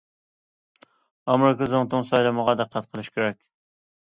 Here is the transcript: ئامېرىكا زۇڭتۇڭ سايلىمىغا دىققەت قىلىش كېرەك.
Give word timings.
ئامېرىكا 1.33 1.67
زۇڭتۇڭ 1.73 2.07
سايلىمىغا 2.09 2.57
دىققەت 2.63 2.91
قىلىش 2.93 3.13
كېرەك. 3.19 3.41